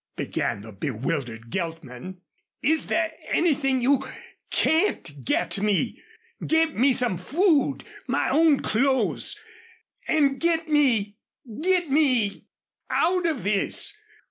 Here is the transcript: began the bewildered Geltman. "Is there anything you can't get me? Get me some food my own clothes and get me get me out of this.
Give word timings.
began 0.15 0.61
the 0.63 0.71
bewildered 0.71 1.51
Geltman. 1.51 2.21
"Is 2.63 2.87
there 2.87 3.11
anything 3.29 3.81
you 3.83 4.01
can't 4.49 5.23
get 5.23 5.59
me? 5.61 6.01
Get 6.43 6.73
me 6.75 6.91
some 6.91 7.17
food 7.19 7.83
my 8.07 8.27
own 8.31 8.61
clothes 8.61 9.39
and 10.07 10.39
get 10.39 10.67
me 10.67 11.17
get 11.61 11.91
me 11.91 12.47
out 12.89 13.27
of 13.27 13.43
this. 13.43 13.95